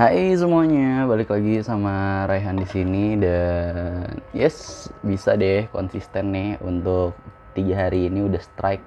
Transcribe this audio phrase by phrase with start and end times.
[0.00, 7.12] Hai semuanya, balik lagi sama Raihan di sini dan yes bisa deh konsisten nih untuk
[7.52, 8.80] tiga hari ini udah strike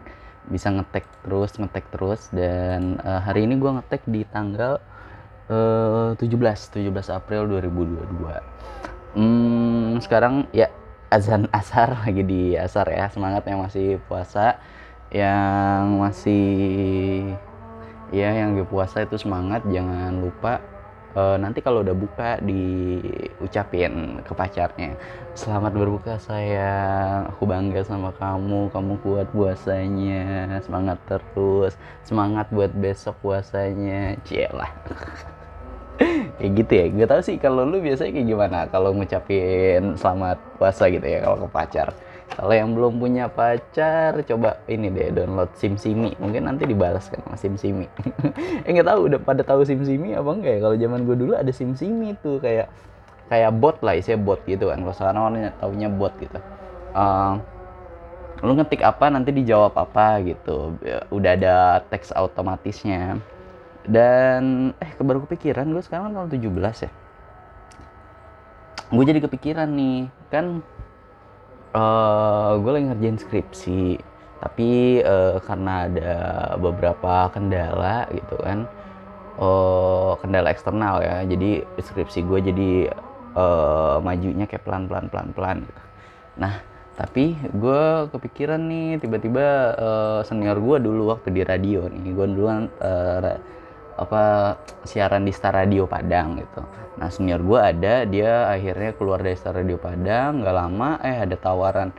[0.49, 4.81] bisa ngetek terus ngetek terus dan uh, hari ini gue ngetek di tanggal
[5.54, 6.82] uh, 17 17
[7.14, 9.14] April 2022.
[9.14, 10.73] Hmm, sekarang ya
[11.14, 14.57] azan asar lagi di asar ya semangat yang masih puasa
[15.14, 17.38] yang masih
[18.09, 20.73] ya yang gue puasa itu semangat jangan lupa
[21.18, 24.97] uh, nanti kalau udah buka diucapin ke pacarnya.
[25.33, 27.33] Selamat berbuka sayang.
[27.33, 28.69] Aku bangga sama kamu.
[28.69, 30.57] Kamu kuat puasanya.
[30.61, 31.74] Semangat terus.
[32.05, 34.17] Semangat buat besok puasanya.
[34.25, 34.69] Cielah
[36.38, 36.86] kayak gitu ya.
[36.94, 38.59] Gue tau sih kalau lu biasanya kayak gimana?
[38.69, 41.89] Kalau ngucapin selamat puasa gitu ya kalau ke pacar
[42.33, 46.17] kalau yang belum punya pacar coba ini deh download SimSimi.
[46.17, 47.86] Mungkin nanti dibalas kan sama SimSimi.
[48.66, 50.59] Eh nggak tahu udah pada tahu SimSimi apa enggak ya?
[50.66, 52.73] Kalau zaman gue dulu ada SimSimi tuh kayak
[53.30, 54.81] kayak bot lah isinya bot gitu kan.
[54.81, 56.39] Kalau sekarang orang taunya bot gitu.
[56.97, 57.38] Uh,
[58.41, 60.73] lu ngetik apa nanti dijawab apa gitu.
[60.81, 61.55] Ya, udah ada
[61.93, 63.21] teks otomatisnya
[63.83, 66.91] dan eh baru kepikiran gue sekarang tahun 17 ya.
[68.89, 70.65] Gue jadi kepikiran nih kan
[71.73, 73.83] uh, eh, gue lagi ngerjain skripsi
[74.43, 76.13] tapi uh, karena ada
[76.59, 78.67] beberapa kendala gitu kan
[79.39, 82.71] uh, kendala eksternal ya jadi skripsi gue jadi
[83.39, 85.81] uh, majunya kayak pelan pelan pelan pelan gitu.
[86.43, 86.59] Nah
[86.93, 89.47] tapi gue kepikiran nih tiba-tiba
[89.80, 93.33] uh, senior gue dulu waktu di radio nih gue dulu kan uh,
[93.97, 96.61] apa siaran di Star Radio Padang gitu.
[96.97, 101.36] Nah senior gue ada, dia akhirnya keluar dari Star Radio Padang, nggak lama eh ada
[101.38, 101.89] tawaran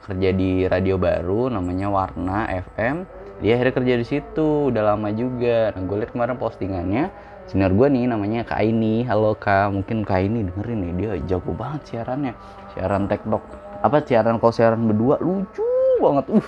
[0.00, 2.96] kerja di radio baru namanya Warna FM.
[3.40, 5.72] Dia akhirnya kerja di situ, udah lama juga.
[5.72, 7.04] Nah gue liat kemarin postingannya,
[7.48, 9.08] senior gue nih namanya Kak Ini.
[9.08, 12.36] Halo Kak, mungkin Kak Ini dengerin nih, dia jago banget siarannya.
[12.76, 13.42] Siaran tektok,
[13.80, 15.64] apa siaran kalau siaran berdua lucu
[16.04, 16.26] banget.
[16.28, 16.46] Uh,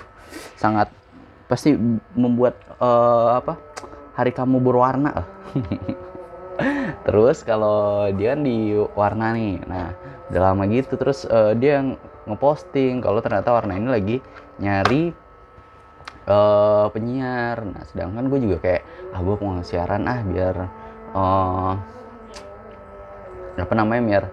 [0.56, 0.88] sangat
[1.48, 1.76] pasti
[2.16, 3.60] membuat uh, apa
[4.12, 5.24] hari kamu berwarna.
[7.08, 9.64] Terus kalau dia di warna nih.
[9.64, 9.96] Nah
[10.30, 10.94] udah lama gitu.
[11.00, 11.80] Terus uh, dia
[12.28, 14.16] ngeposting kalau ternyata warna ini lagi
[14.60, 15.10] nyari
[16.28, 17.64] uh, penyiar.
[17.64, 18.82] Nah sedangkan gue juga kayak
[19.16, 20.56] ah gue mau siaran ah biar
[21.16, 21.72] uh,
[23.52, 24.24] apa namanya biar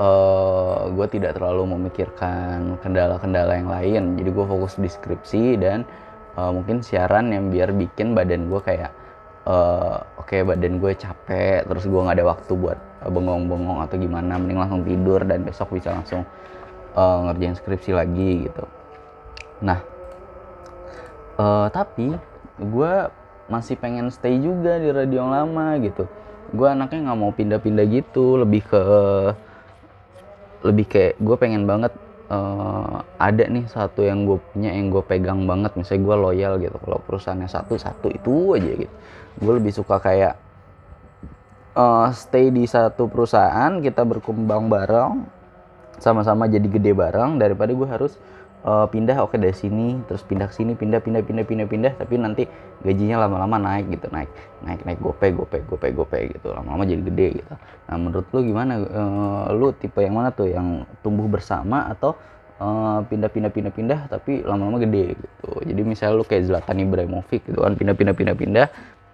[0.00, 4.02] uh, gue tidak terlalu memikirkan kendala-kendala yang lain.
[4.16, 5.84] Jadi gue fokus di skripsi dan
[6.34, 8.90] uh, mungkin siaran yang biar bikin badan gue kayak
[9.48, 13.96] uh, oke okay, badan gue capek terus gue nggak ada waktu buat uh, bengong-bengong atau
[13.96, 16.22] gimana mending langsung tidur dan besok bisa langsung
[16.92, 18.64] uh, ngerjain skripsi lagi gitu.
[19.64, 19.80] Nah
[21.40, 22.12] uh, tapi
[22.60, 22.92] gue
[23.48, 26.04] masih pengen stay juga di radio yang lama gitu.
[26.52, 28.82] Gue anaknya nggak mau pindah-pindah gitu lebih ke
[30.58, 31.94] lebih kayak gue pengen banget
[32.28, 35.72] uh, ada nih satu yang gue punya yang gue pegang banget.
[35.80, 38.94] Misalnya gue loyal gitu kalau perusahaannya satu satu itu aja gitu
[39.38, 40.34] gue lebih suka kayak
[41.78, 45.26] uh, stay di satu perusahaan kita berkembang bareng
[45.98, 48.18] sama-sama jadi gede bareng daripada gue harus
[48.66, 51.92] uh, pindah oke okay, dari sini terus pindah ke sini pindah pindah pindah pindah pindah
[51.98, 52.46] tapi nanti
[52.82, 54.30] gajinya lama-lama naik gitu naik
[54.62, 57.54] naik naik gope gope gope gope gitu lama-lama jadi gede gitu
[57.90, 62.14] nah menurut lu gimana uh, lu tipe yang mana tuh yang tumbuh bersama atau
[63.06, 67.62] pindah pindah pindah pindah tapi lama-lama gede gitu jadi misalnya lu kayak Zlatan Ibrahimovic gitu
[67.62, 68.66] kan pindah pindah pindah pindah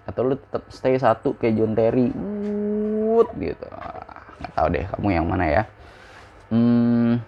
[0.04, 2.08] atau lu tetap stay satu kayak John Terry.
[3.14, 3.66] Wood gitu.
[4.42, 5.62] Nggak tahu deh kamu yang mana ya.
[6.52, 7.22] Hmm,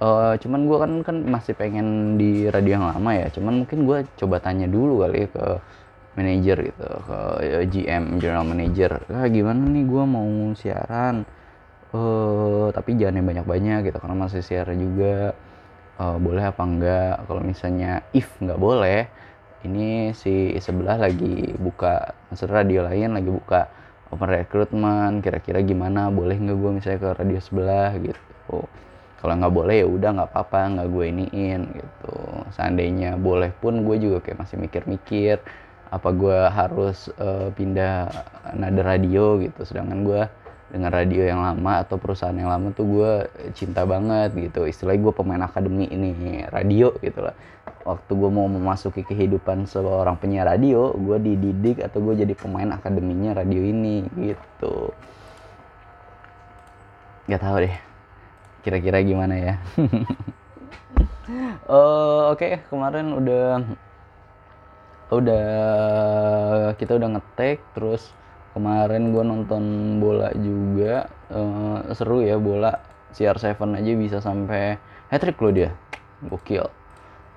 [0.00, 3.26] uh, cuman gue kan kan masih pengen di radio yang lama ya.
[3.34, 5.46] Cuman mungkin gue coba tanya dulu kali ya ke
[6.18, 7.18] manajer gitu ke
[7.70, 8.98] GM general manager.
[9.12, 11.22] Ah, gimana nih gue mau siaran?
[11.90, 15.34] Uh, tapi jangan yang banyak-banyak gitu karena masih siaran juga.
[16.00, 17.14] Uh, boleh apa enggak?
[17.28, 19.19] Kalau misalnya if nggak boleh
[19.66, 23.68] ini si sebelah lagi buka maksudnya radio lain lagi buka
[24.10, 28.58] open recruitment kira-kira gimana boleh nggak gue misalnya ke radio sebelah gitu.
[29.20, 32.16] Kalau nggak boleh ya udah nggak apa-apa nggak gue iniin gitu.
[32.56, 35.38] Seandainya boleh pun gue juga kayak masih mikir-mikir
[35.90, 38.08] apa gue harus uh, pindah
[38.56, 39.60] nada radio gitu.
[39.62, 40.22] Sedangkan gue
[40.70, 43.12] dengan radio yang lama atau perusahaan yang lama tuh gue
[43.58, 44.64] cinta banget gitu.
[44.64, 47.34] Istilahnya gue pemain akademi ini radio gitu lah.
[47.82, 53.42] Waktu gue mau memasuki kehidupan seorang penyiar radio gue dididik atau gue jadi pemain akademinya
[53.42, 54.94] radio ini gitu.
[57.26, 57.90] Gak tau deh
[58.60, 59.54] kira-kira gimana ya.
[61.66, 63.64] Uh, oke okay, kemarin udah
[65.10, 65.46] udah
[66.78, 68.14] kita udah ngetek terus
[68.52, 69.62] kemarin gue nonton
[70.02, 72.76] bola juga uh, seru ya bola.
[73.10, 74.78] CR7 aja bisa sampai
[75.10, 75.74] hat trick loh dia.
[76.22, 76.70] Gokil.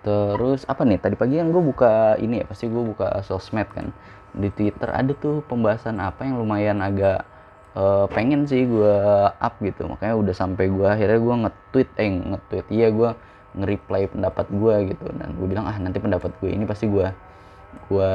[0.06, 1.01] Terus apa nih?
[1.01, 3.89] Tadi pagi kan gue buka ini ya pasti gue buka sosmed kan.
[4.38, 7.25] Di Twitter ada tuh pembahasan apa yang lumayan agak
[7.74, 8.95] uh, pengen sih gue
[9.33, 9.89] up gitu.
[9.89, 12.65] Makanya udah sampai gue akhirnya gue nge-tweet eh nge-tweet.
[12.69, 13.10] Iya gue
[13.57, 15.06] nge-reply pendapat gue gitu.
[15.15, 17.07] Dan gue bilang ah nanti pendapat gue ini pasti gue
[17.89, 18.13] gue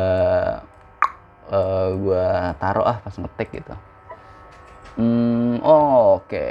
[1.48, 2.26] uh, gue
[2.60, 3.74] taruh ah pas ngetik gitu.
[4.98, 6.28] Hmm, oh, oke.
[6.28, 6.50] Okay.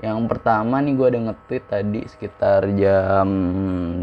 [0.00, 3.28] yang pertama nih gue ada nge-tweet tadi sekitar jam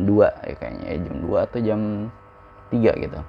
[0.06, 0.14] 2
[0.46, 1.82] ya kayaknya ya, jam 2 atau jam
[2.70, 3.20] 3 gitu.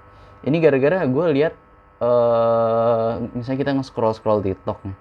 [0.44, 1.56] Ini gara-gara gue lihat
[2.05, 4.97] uh, misalnya kita nge-scroll scroll TikTok nih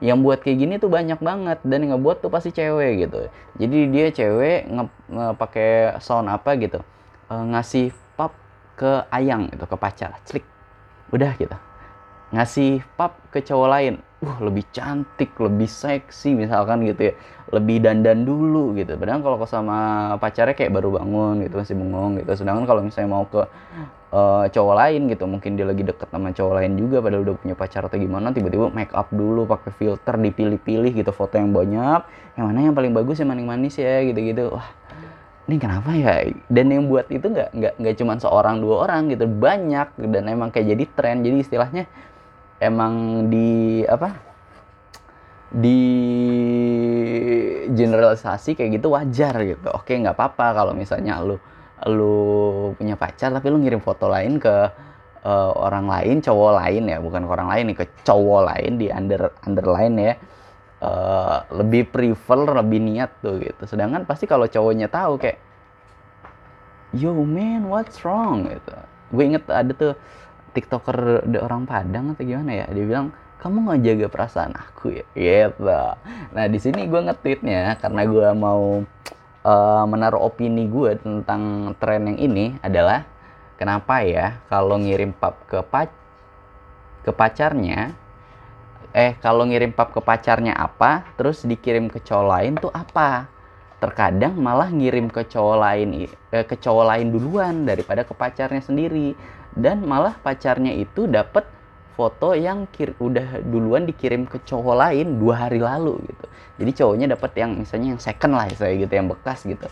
[0.00, 3.28] yang buat kayak gini tuh banyak banget dan yang ngebuat tuh pasti cewek gitu.
[3.60, 6.80] Jadi dia cewek nge, nge pakai sound apa gitu
[7.30, 8.34] uh, ngasih pap
[8.74, 10.44] ke ayang gitu ke pacar klik
[11.10, 11.56] udah gitu.
[12.30, 13.94] Ngasih pap ke cowok lain.
[14.20, 17.14] Wah lebih cantik lebih seksi misalkan gitu ya.
[17.50, 18.94] Lebih dandan dulu gitu.
[18.94, 19.78] Padahal kalau sama
[20.22, 22.30] pacarnya kayak baru bangun gitu masih bengong gitu.
[22.38, 23.42] Sedangkan kalau misalnya mau ke
[24.14, 27.54] uh, cowok lain gitu mungkin dia lagi deket sama cowok lain juga padahal udah punya
[27.58, 32.06] pacar atau gimana tiba-tiba make up dulu pakai filter dipilih-pilih gitu foto yang banyak.
[32.38, 34.54] Yang mana yang paling bagus yang maning manis ya gitu-gitu.
[34.54, 34.79] Wah
[35.50, 36.30] ini kenapa ya?
[36.46, 39.98] Dan yang buat itu nggak nggak nggak cuma seorang dua orang gitu banyak.
[39.98, 41.26] Dan emang kayak jadi tren.
[41.26, 41.84] Jadi istilahnya
[42.62, 44.14] emang di apa
[45.50, 45.82] di
[47.74, 49.68] generalisasi kayak gitu wajar gitu.
[49.74, 51.34] Oke nggak apa-apa kalau misalnya lu
[51.90, 52.16] lu
[52.78, 54.54] punya pacar tapi lu ngirim foto lain ke
[55.26, 57.02] uh, orang lain cowok lain ya.
[57.02, 60.14] Bukan ke orang lain nih ke cowok lain di under underline ya
[60.80, 63.62] uh, lebih prefer lebih niat tuh gitu.
[63.68, 65.38] Sedangkan pasti kalau cowoknya tahu kayak
[66.96, 68.48] yo man what's wrong?
[68.50, 68.74] gitu.
[69.14, 69.94] Gue inget ada tuh
[70.50, 75.04] tiktoker orang Padang atau gimana ya dia bilang kamu nggak jaga perasaan aku ya?
[75.14, 75.80] Gitu.
[76.34, 78.84] Nah di sini gue nge-tweetnya karena gue mau
[79.44, 83.06] uh, menaruh opini gue tentang tren yang ini adalah
[83.56, 85.88] kenapa ya kalau ngirim pap ke pac
[87.00, 87.96] ke pacarnya
[88.90, 93.30] eh kalau ngirim pap ke pacarnya apa terus dikirim ke cowok lain tuh apa?
[93.80, 99.16] Terkadang malah ngirim ke cowok lain eh, ke cowok lain duluan daripada ke pacarnya sendiri.
[99.50, 101.42] Dan malah pacarnya itu dapat
[101.98, 106.26] foto yang kir udah duluan dikirim ke cowok lain dua hari lalu gitu.
[106.60, 109.68] Jadi cowoknya dapat yang misalnya yang second lah saya gitu yang bekas gitu.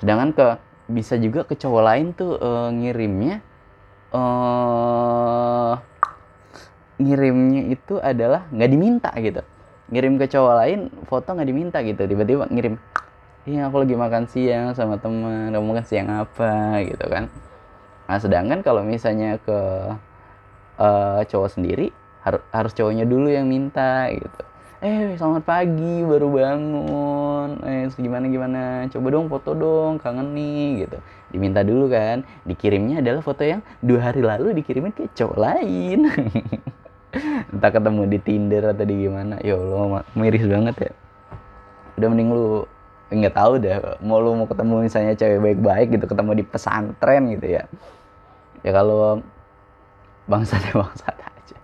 [0.00, 0.46] Sedangkan ke
[0.90, 3.40] bisa juga ke cowok lain tuh uh, ngirimnya
[4.12, 5.80] uh,
[7.02, 9.42] ngirimnya itu adalah nggak diminta gitu.
[9.92, 12.02] Ngirim ke cowok lain foto nggak diminta gitu.
[12.06, 12.78] Tiba-tiba ngirim
[13.42, 16.78] iya aku lagi makan siang sama teman kamu makan siang apa?
[16.86, 17.26] gitu kan.
[18.06, 19.58] Nah sedangkan kalau misalnya ke
[20.78, 21.90] uh, cowok sendiri
[22.22, 24.42] har harus cowoknya dulu yang minta gitu.
[24.82, 27.50] Eh selamat pagi baru bangun.
[27.62, 28.62] Eh gimana gimana?
[28.90, 30.98] Coba dong foto dong kangen nih gitu.
[31.30, 32.26] Diminta dulu kan.
[32.42, 36.10] Dikirimnya adalah foto yang dua hari lalu dikirimin ke cowok lain
[37.52, 39.36] entah ketemu di Tinder atau di gimana.
[39.44, 40.92] Ya Allah miris banget ya.
[42.00, 42.64] Udah mending lu
[43.12, 47.46] nggak tahu deh mau lu mau ketemu misalnya cewek baik-baik gitu ketemu di pesantren gitu
[47.60, 47.62] ya.
[48.64, 49.20] Ya kalau
[50.26, 51.56] bangsat ya bangsat aja.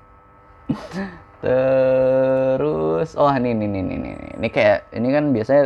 [1.40, 5.64] Terus oh ini ini ini ini ini kayak ini kan biasanya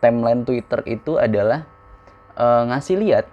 [0.00, 1.68] timeline Twitter itu adalah
[2.40, 3.26] uh, ngasih lihat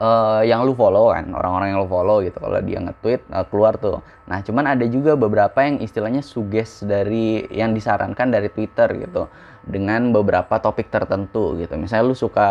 [0.00, 3.76] uh, yang lu follow kan orang-orang yang lu follow gitu kalau dia nge-tweet uh, keluar
[3.76, 4.00] tuh.
[4.26, 9.28] Nah cuman ada juga beberapa yang istilahnya suges dari yang disarankan dari Twitter gitu
[9.60, 11.76] dengan beberapa topik tertentu gitu.
[11.76, 12.48] Misalnya lu suka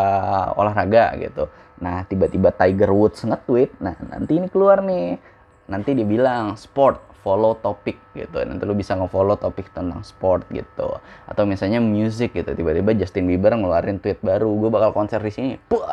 [0.56, 1.50] olahraga gitu.
[1.82, 5.18] Nah tiba-tiba Tiger Woods nge-tweet nah nanti ini keluar nih.
[5.70, 8.41] Nanti dia bilang sport follow topik gitu.
[8.41, 10.98] Nanti lu bisa nge-follow topik tentang sport gitu.
[11.27, 15.53] Atau misalnya music gitu tiba-tiba Justin Bieber ngeluarin tweet baru gue bakal konser di sini.
[15.60, 15.84] Puh,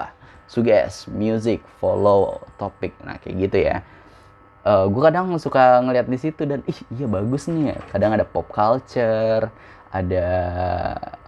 [0.47, 3.76] suggest music follow topik nah kayak gitu ya.
[4.67, 7.79] Uh, eh, gue kadang suka ngeliat di situ dan ih iya bagus nih ya.
[7.91, 9.50] Kadang ada pop culture
[9.95, 10.29] ada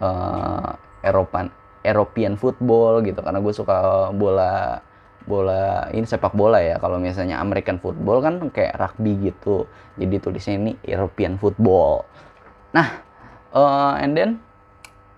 [0.02, 0.70] uh,
[1.06, 1.50] Eropan
[1.86, 3.22] European football gitu.
[3.22, 4.82] Karena gue suka bola
[5.28, 6.78] bola ini sepak bola ya.
[6.82, 9.66] Kalau misalnya American football kan kayak rugby gitu.
[9.98, 12.06] Jadi tulisnya ini European football.
[12.74, 12.88] Nah
[13.54, 14.30] uh, and then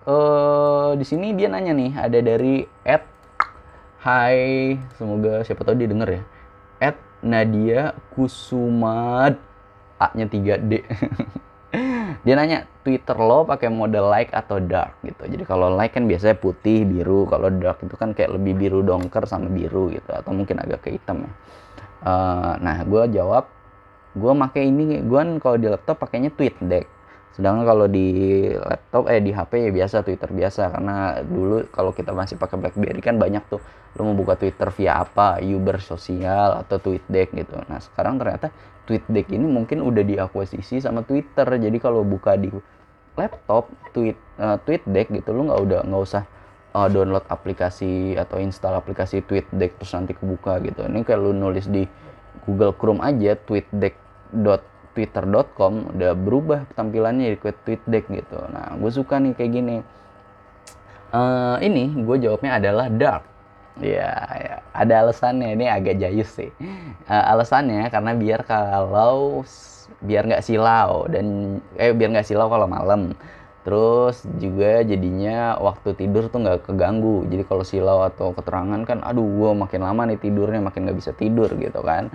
[0.04, 3.19] uh, di sini dia nanya nih ada dari Ed
[4.00, 6.22] Hai, semoga siapa tahu dia denger ya.
[6.80, 9.36] At Nadia Kusumad
[10.00, 10.72] A-nya 3D.
[12.24, 15.20] dia nanya Twitter lo pakai mode light atau dark gitu.
[15.28, 17.28] Jadi kalau light kan biasanya putih, biru.
[17.28, 20.08] Kalau dark itu kan kayak lebih biru dongker sama biru gitu.
[20.08, 21.32] Atau mungkin agak ke hitam ya.
[22.00, 23.52] Uh, nah, gue jawab
[24.16, 26.88] gue pakai ini gue kan kalau di laptop pakainya TweetDeck
[27.40, 28.06] sedangkan kalau di
[28.52, 30.68] laptop eh di HP ya biasa Twitter biasa.
[30.76, 33.64] Karena dulu kalau kita masih pakai BlackBerry kan banyak tuh.
[33.96, 35.40] Lo mau buka Twitter via apa?
[35.40, 37.56] Uber sosial atau TweetDeck gitu.
[37.64, 38.52] Nah sekarang ternyata
[38.84, 41.48] TweetDeck ini mungkin udah diakuisisi sama Twitter.
[41.48, 42.52] Jadi kalau buka di
[43.16, 46.22] laptop tweet uh, TweetDeck gitu lo nggak udah nggak usah
[46.76, 50.84] uh, download aplikasi atau install aplikasi TweetDeck terus nanti kebuka gitu.
[50.84, 51.88] Ini kalau nulis di
[52.44, 53.32] Google Chrome aja
[54.94, 58.38] tweetdeck.twitter.com udah berubah tampilannya jadi tweetdeck gitu.
[58.50, 59.76] Nah, gue suka nih kayak gini.
[61.10, 63.24] Uh, ini gue jawabnya adalah dark.
[63.80, 65.54] Ya, ya, ada alasannya.
[65.54, 66.50] Ini agak jayus sih.
[67.06, 69.46] Uh, alasannya karena biar kalau
[70.00, 73.14] biar nggak silau dan eh biar nggak silau kalau malam.
[73.60, 77.28] Terus juga jadinya waktu tidur tuh nggak keganggu.
[77.28, 81.12] Jadi kalau silau atau keterangan kan, aduh gue makin lama nih tidurnya makin nggak bisa
[81.12, 82.08] tidur gitu kan.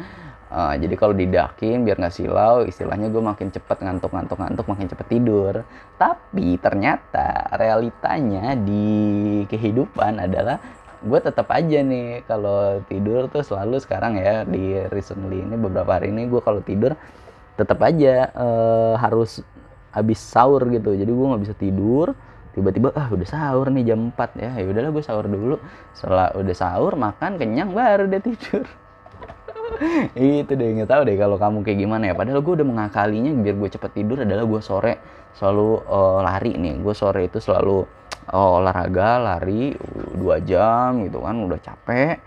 [0.45, 5.65] Uh, jadi kalau didakin biar nggak silau, istilahnya gue makin cepet ngantuk-ngantuk-ngantuk, makin cepet tidur.
[5.97, 10.61] Tapi ternyata realitanya di kehidupan adalah
[11.01, 16.09] gue tetap aja nih kalau tidur tuh selalu sekarang ya di recently ini beberapa hari
[16.09, 16.97] ini gue kalau tidur
[17.57, 19.41] tetap aja uh, harus
[19.89, 20.93] habis sahur gitu.
[20.93, 22.13] Jadi gue nggak bisa tidur
[22.53, 24.51] tiba-tiba ah udah sahur nih jam 4 ya.
[24.61, 25.57] Ya udahlah gue sahur dulu.
[25.97, 28.84] Setelah udah sahur makan kenyang baru dia tidur
[30.15, 32.13] itu deh nggak tahu deh kalau kamu kayak gimana ya.
[32.15, 34.93] Padahal gue udah mengakalinya biar gue cepet tidur adalah gue sore
[35.35, 36.73] selalu uh, lari nih.
[36.79, 37.83] Gue sore itu selalu
[38.31, 39.75] uh, olahraga lari
[40.15, 41.35] dua jam gitu kan.
[41.43, 42.17] Udah capek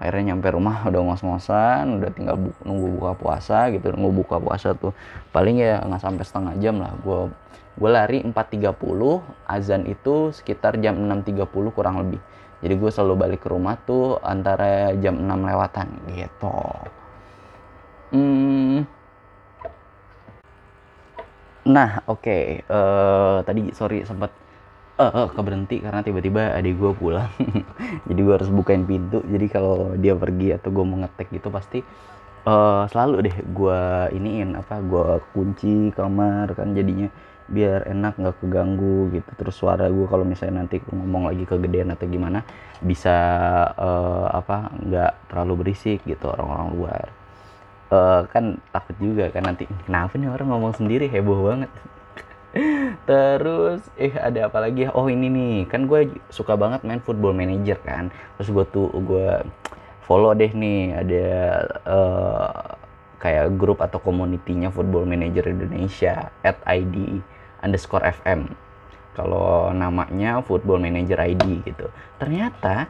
[0.00, 3.92] akhirnya nyampe rumah udah ngos-ngosan udah tinggal bu nunggu buka puasa gitu.
[3.94, 4.92] Nunggu buka puasa tuh
[5.32, 6.92] paling ya nggak sampai setengah jam lah.
[7.00, 7.32] Gue
[7.80, 8.76] gue lari 4.30
[9.48, 12.20] azan itu sekitar jam 6.30 kurang lebih
[12.60, 16.56] jadi gue selalu balik ke rumah tuh antara jam 6 lewatan gitu
[18.12, 18.78] hmm.
[21.68, 22.44] nah oke okay.
[22.68, 24.32] uh, tadi sorry sempat
[25.00, 27.32] uh, uh, keberhenti karena tiba-tiba adik gue pulang
[28.08, 31.80] jadi gue harus bukain pintu jadi kalau dia pergi atau gue mau ngetek gitu pasti
[32.44, 33.80] uh, selalu deh gue
[34.16, 37.08] iniin apa gue kunci kamar kan jadinya
[37.50, 39.30] biar enak nggak keganggu gitu.
[39.36, 42.46] Terus suara gue kalau misalnya nanti ngomong lagi kegedean atau gimana
[42.80, 43.16] bisa
[43.74, 47.06] uh, apa nggak terlalu berisik gitu orang-orang luar.
[47.90, 51.10] Uh, kan takut juga kan nanti kenapa nih orang ngomong sendiri?
[51.10, 51.70] Heboh banget.
[53.10, 54.86] Terus eh ada apa lagi?
[54.94, 58.14] Oh ini nih, kan gue suka banget main Football Manager kan.
[58.38, 59.42] Terus gue tuh gue
[60.06, 61.26] follow deh nih ada
[61.86, 62.78] uh,
[63.20, 67.20] kayak grup atau komunitinya Football Manager Indonesia at ID
[67.64, 68.52] underscore FM.
[69.14, 71.90] Kalau namanya Football Manager ID gitu.
[72.16, 72.86] Ternyata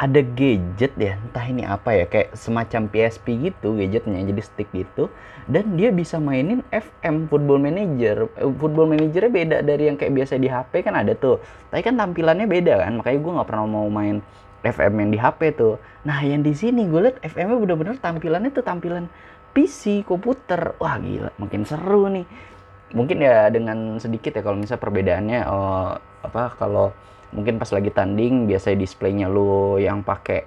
[0.00, 5.12] ada gadget ya entah ini apa ya kayak semacam PSP gitu gadgetnya jadi stick gitu.
[5.44, 8.32] Dan dia bisa mainin FM Football Manager.
[8.40, 11.38] Eh, Football Managernya beda dari yang kayak biasa di HP kan ada tuh.
[11.68, 14.24] Tapi kan tampilannya beda kan makanya gue nggak pernah mau main
[14.64, 15.76] FM yang di HP tuh.
[16.04, 19.04] Nah yang di sini gue liat FM-nya bener-bener tampilannya tuh tampilan
[19.52, 20.76] PC komputer.
[20.80, 22.24] Wah gila makin seru nih
[22.92, 25.94] mungkin ya dengan sedikit ya kalau misalnya perbedaannya oh,
[26.26, 26.90] apa kalau
[27.30, 30.42] mungkin pas lagi tanding biasanya displaynya lu yang pakai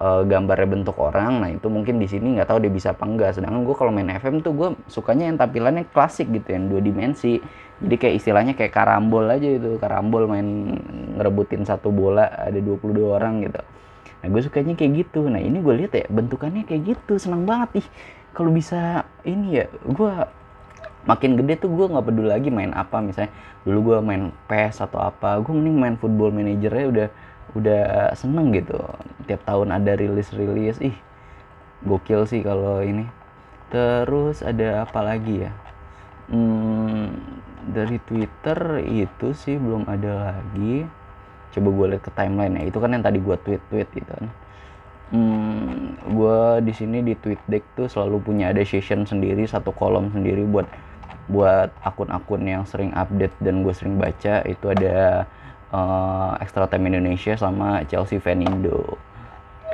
[0.00, 3.36] uh, gambarnya bentuk orang nah itu mungkin di sini nggak tahu dia bisa apa enggak.
[3.36, 7.40] Sedangkan gue kalau main FM tuh gue sukanya yang tampilannya klasik gitu yang dua dimensi.
[7.76, 10.80] Jadi kayak istilahnya kayak karambol aja itu karambol main
[11.16, 13.60] ngerebutin satu bola ada 22 orang gitu.
[14.24, 15.28] Nah gue sukanya kayak gitu.
[15.28, 17.84] Nah ini gue lihat ya bentukannya kayak gitu senang banget.
[17.84, 17.88] Ih
[18.32, 20.12] kalau bisa ini ya gue
[21.06, 23.30] makin gede tuh gue nggak peduli lagi main apa misalnya
[23.62, 27.08] dulu gue main PES atau apa gue mending main football manajernya udah
[27.54, 28.76] udah seneng gitu.
[29.30, 30.96] Tiap tahun ada rilis rilis ih
[31.86, 33.06] gokil sih kalau ini.
[33.70, 35.52] Terus ada apa lagi ya?
[36.26, 37.14] Hmm,
[37.70, 40.86] dari Twitter itu sih belum ada lagi.
[41.54, 42.62] Coba gue lihat ke timeline ya.
[42.68, 44.28] Itu kan yang tadi gue tweet tweet gitu kan.
[45.14, 50.10] Hmm, gue di sini di tweet deck tuh selalu punya ada session sendiri satu kolom
[50.10, 50.66] sendiri buat
[51.26, 55.26] buat akun-akun yang sering update dan gue sering baca itu ada
[55.74, 58.98] uh, Extra Time Indonesia sama Chelsea Fan Indo.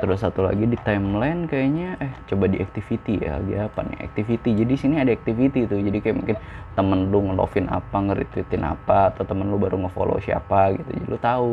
[0.01, 3.97] Terus satu lagi di timeline kayaknya eh coba di activity ya lagi apa nih?
[4.03, 6.37] Activity jadi sini ada activity tuh jadi kayak mungkin
[6.73, 11.17] temen lu ngelovin apa nge-retweetin apa atau temen lu baru ngefollow siapa gitu jadi lu
[11.21, 11.51] tahu.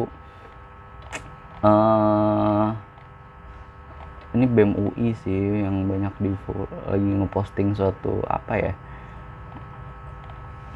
[1.61, 2.73] Uh,
[4.33, 6.30] ini BEM UI sih yang banyak di
[6.88, 8.73] lagi ngeposting suatu apa ya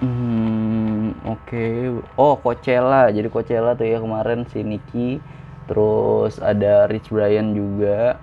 [0.05, 1.49] Hmm, oke.
[1.49, 1.89] Okay.
[2.21, 3.09] Oh, Coachella.
[3.09, 5.17] Jadi Coachella tuh ya kemarin si Nicky,
[5.65, 8.21] terus ada Rich Brian juga.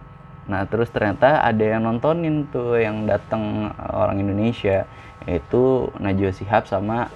[0.50, 4.90] nah terus ternyata ada yang nontonin tuh yang datang orang Indonesia
[5.30, 7.14] yaitu Najwa Shihab sama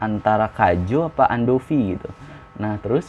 [0.00, 2.10] antara Kajo apa Andovi gitu
[2.56, 3.04] nah terus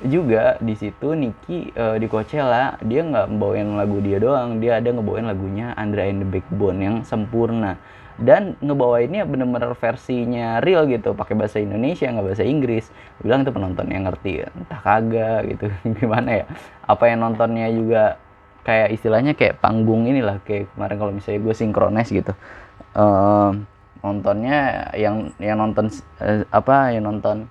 [0.00, 4.88] juga di situ Niki uh, di Coachella dia nggak bawain lagu dia doang dia ada
[4.92, 7.76] ngebawain lagunya Andra and the Backbone yang sempurna
[8.16, 11.12] dan ngebawainnya bener-bener versinya real gitu.
[11.12, 12.88] Pakai bahasa Indonesia nggak bahasa Inggris.
[13.20, 14.44] Bilang itu penonton yang ngerti.
[14.48, 15.66] Entah kagak gitu.
[16.00, 16.44] Gimana ya?
[16.88, 18.16] Apa yang nontonnya juga
[18.64, 20.40] kayak istilahnya kayak panggung inilah.
[20.48, 22.32] Kayak kemarin kalau misalnya gue sinkronis gitu.
[22.96, 23.52] Uh,
[24.00, 25.92] nontonnya yang yang nonton
[26.24, 27.44] uh, apa yang nonton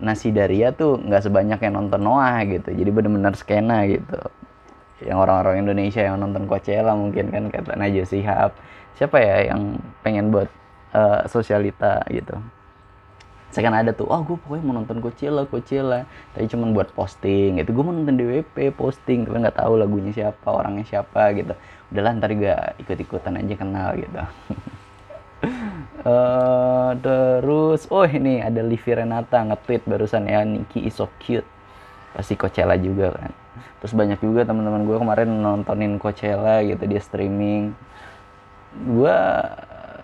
[0.00, 2.72] nasi daria tuh nggak sebanyak yang nonton Noah gitu.
[2.72, 4.16] Jadi bener-bener skena gitu
[5.04, 8.52] yang orang-orang Indonesia yang nonton Coachella mungkin kan kata Najwa Shihab.
[8.96, 10.48] Siapa ya yang pengen buat
[10.92, 12.36] uh, sosialita gitu?
[13.50, 16.04] Saya kan ada tuh oh gue pokoknya mau nonton Coachella Coachella.
[16.36, 17.72] Tapi cuma buat posting gitu.
[17.72, 19.24] Gue mau nonton DWP posting.
[19.24, 21.56] Tapi nggak tahu lagunya siapa orangnya siapa gitu.
[21.90, 22.54] Udahlah ntar gue
[22.84, 24.20] ikut-ikutan aja kenal gitu.
[26.04, 31.48] Uh, terus, oh ini ada Livi Renata nge-tweet barusan ya Niki is so cute.
[32.12, 33.39] Pasti Coachella juga kan.
[33.82, 37.74] Terus banyak juga teman-teman gue kemarin nontonin Coachella gitu dia streaming.
[38.74, 39.14] Gue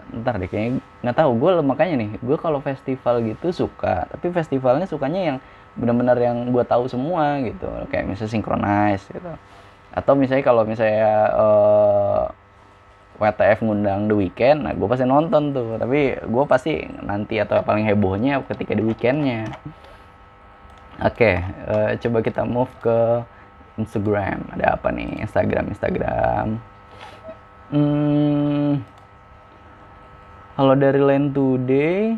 [0.06, 4.86] ntar deh kayaknya nggak tahu gue makanya nih gue kalau festival gitu suka tapi festivalnya
[4.86, 5.36] sukanya yang
[5.74, 9.34] benar-benar yang gue tahu semua gitu kayak misalnya synchronize gitu
[9.96, 12.22] atau misalnya kalau misalnya uh,
[13.16, 15.80] WTF ngundang The Weeknd, nah gue pasti nonton tuh.
[15.80, 19.48] Tapi gue pasti nanti atau paling hebohnya ketika The Weekndnya.
[21.00, 21.34] Oke, okay,
[21.68, 23.24] uh, eh, coba kita move ke
[23.76, 24.52] Instagram.
[24.56, 25.20] Ada apa nih?
[25.24, 26.46] Instagram, Instagram.
[27.66, 28.80] Hmm,
[30.56, 32.16] kalau dari Land Today,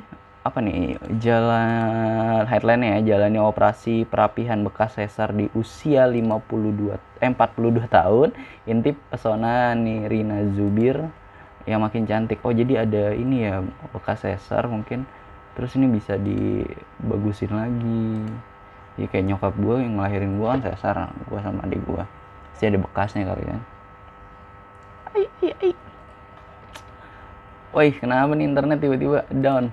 [0.49, 7.85] apa nih jalan headline ya jalannya operasi perapihan bekas sesar di usia 52 eh, 42
[7.85, 8.33] tahun
[8.65, 11.05] intip pesona nih Rina Zubir
[11.69, 13.61] yang makin cantik oh jadi ada ini ya
[13.93, 15.05] bekas sesar mungkin
[15.53, 18.25] terus ini bisa dibagusin lagi
[18.99, 22.03] ya kayak nyokap gue yang ngelahirin gue kan sesar gue sama adik gue
[22.53, 23.61] pasti ada bekasnya kali kan
[25.15, 25.75] ai ai ai
[27.69, 29.69] Woi, kenapa nih internet tiba-tiba down?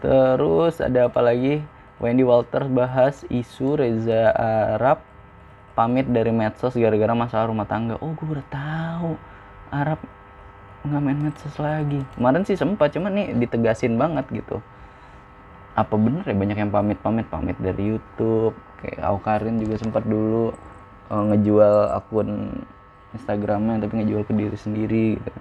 [0.00, 1.60] Terus ada apa lagi?
[2.00, 4.32] Wendy Walters bahas isu Reza
[4.72, 5.04] Arab
[5.76, 8.00] pamit dari medsos gara-gara masalah rumah tangga.
[8.00, 9.20] Oh, gue udah tahu.
[9.68, 10.00] Arab
[10.88, 12.00] nggak main medsos lagi.
[12.16, 14.64] Kemarin sih sempat, cuman nih ditegasin banget gitu.
[15.76, 18.56] Apa bener ya banyak yang pamit-pamit pamit dari YouTube.
[18.80, 20.56] Kayak Aukarin juga sempat dulu
[21.12, 22.60] uh, ngejual akun
[23.12, 25.40] Instagramnya tapi ngejual ke diri sendiri gitu.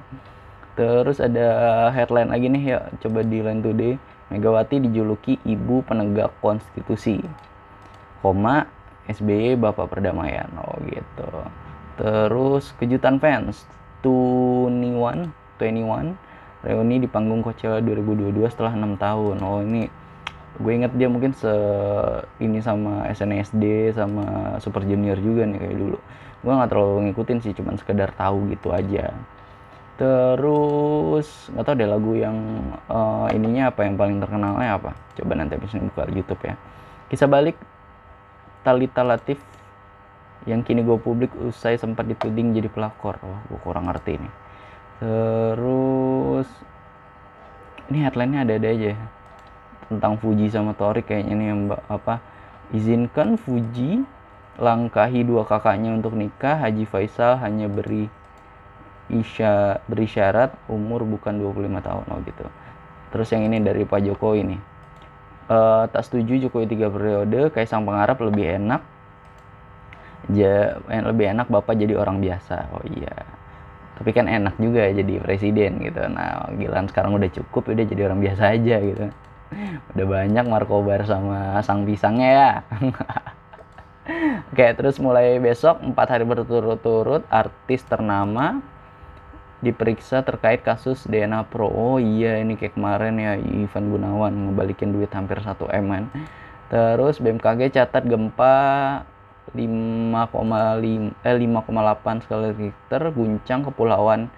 [0.75, 1.47] Terus ada
[1.95, 3.95] headline lagi nih ya, coba di Line Today
[4.25, 7.21] Megawati dijuluki ibu penegak konstitusi.
[8.25, 8.65] Koma
[9.05, 10.49] SBY Bapak Perdamaian.
[10.57, 11.29] Oh gitu.
[12.01, 13.69] Terus kejutan fans.
[14.01, 16.13] 21, 21
[16.65, 19.37] reuni di panggung Coachella 2022 setelah 6 tahun.
[19.45, 19.89] Oh ini
[20.55, 21.51] gue inget dia mungkin se
[22.39, 25.97] ini sama SNSD sama Super Junior juga nih kayak dulu.
[26.45, 29.11] Gue nggak terlalu ngikutin sih, cuman sekedar tahu gitu aja.
[29.95, 32.37] Terus nggak tahu deh lagu yang
[32.91, 34.91] uh, ininya apa yang paling terkenalnya apa.
[35.15, 36.55] Coba nanti habis ini buka YouTube ya.
[37.11, 37.55] Kisah balik
[38.65, 39.37] Talita Latif
[40.45, 43.17] yang kini gue publik usai sempat dituding jadi pelakor.
[43.23, 44.29] Wah gue kurang ngerti ini
[44.99, 46.47] terus
[47.91, 48.87] ini headline-nya ada-ada aja.
[48.95, 48.97] ya.
[49.87, 52.21] Tentang Fuji sama Tori kayaknya nih yang apa?
[52.73, 54.01] Izinkan Fuji
[54.57, 56.57] langkahi dua kakaknya untuk nikah.
[56.59, 58.09] Haji Faisal hanya beri
[59.05, 62.05] isya berisyarat umur bukan 25 tahun.
[62.09, 62.45] Oh gitu.
[63.13, 64.61] Terus yang ini dari Pak Jokowi nih.
[65.45, 68.81] Uh, tak setuju Jokowi tiga periode Kaisang Pangarap lebih enak.
[70.33, 72.73] Ja, lebih enak bapak jadi orang biasa.
[72.73, 73.13] Oh iya.
[73.95, 76.01] Tapi kan enak juga jadi presiden gitu.
[76.09, 79.05] Nah Gilan sekarang udah cukup udah jadi orang biasa aja gitu
[79.95, 82.49] udah banyak Markobar sama sang pisangnya ya
[84.53, 88.61] Oke, terus mulai besok empat hari berturut-turut artis ternama
[89.65, 91.73] diperiksa terkait kasus DNA Pro.
[91.73, 96.05] Oh iya ini kayak kemarin ya Ivan Gunawan ngebalikin duit hampir 1 M.
[96.69, 98.55] Terus BMKG catat gempa
[99.57, 104.29] 5,5 eh 5,8 skala Richter guncang kepulauan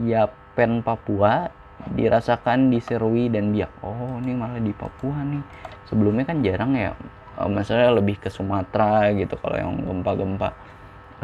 [0.00, 1.52] Yapen Papua
[1.90, 3.82] dirasakan di Serui dan Biak.
[3.82, 5.42] Oh, ini malah di Papua nih.
[5.90, 6.94] Sebelumnya kan jarang ya.
[7.38, 10.54] Eh, maksudnya lebih ke Sumatera gitu kalau yang gempa-gempa.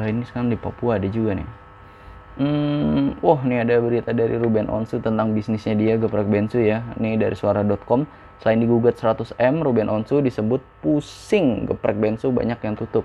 [0.03, 1.49] Eh, ini sekarang di Papua ada juga nih.
[2.39, 6.87] Hmm, wah nih ada berita dari Ruben Onsu tentang bisnisnya dia geprek bensu ya.
[6.99, 8.07] Nih dari suara.com.
[8.39, 13.03] Selain digugat 100M, Ruben Onsu disebut pusing geprek bensu banyak yang tutup.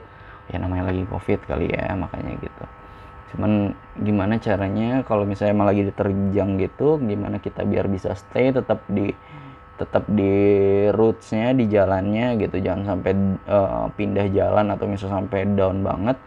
[0.54, 2.83] Ya namanya lagi covid kali ya makanya gitu.
[3.34, 8.86] Cuman gimana caranya kalau misalnya emang lagi diterjang gitu gimana kita biar bisa stay tetap
[8.86, 9.10] di
[9.74, 10.34] tetap di
[10.94, 12.62] rootsnya di jalannya gitu.
[12.62, 13.14] Jangan sampai
[13.50, 16.18] uh, pindah jalan atau misalnya sampai down banget.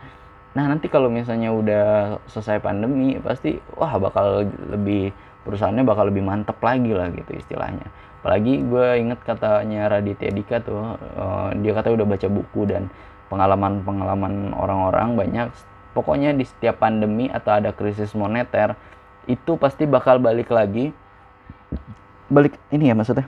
[0.58, 1.84] Nah nanti kalau misalnya udah
[2.26, 5.14] selesai pandemi pasti wah bakal lebih
[5.46, 7.86] perusahaannya bakal lebih mantep lagi lah gitu istilahnya.
[8.20, 12.90] Apalagi gue inget katanya Raditya Dika tuh uh, dia kata udah baca buku dan
[13.30, 15.48] pengalaman-pengalaman orang-orang banyak
[15.96, 18.76] pokoknya di setiap pandemi atau ada krisis moneter
[19.24, 20.92] itu pasti bakal balik lagi.
[22.28, 23.24] Balik ini ya maksudnya?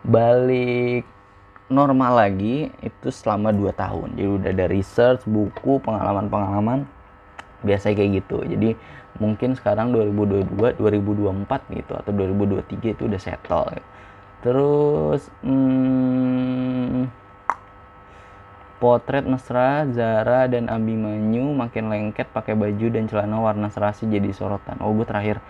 [0.00, 1.04] Balik
[1.68, 4.08] normal lagi itu selama 2 tahun.
[4.16, 6.88] Jadi udah ada research buku pengalaman-pengalaman
[7.60, 8.40] biasa kayak gitu.
[8.44, 8.72] Jadi
[9.20, 13.68] mungkin sekarang 2022 2024 gitu atau 2023 itu udah settle.
[14.44, 17.23] Terus hmm,
[18.84, 24.76] Potret mesra, Zara dan Abimanyu makin lengket pakai baju dan celana warna serasi jadi sorotan.
[24.84, 25.40] Oh, gue terakhir